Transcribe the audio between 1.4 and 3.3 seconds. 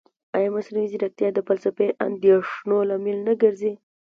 فلسفي اندېښنو لامل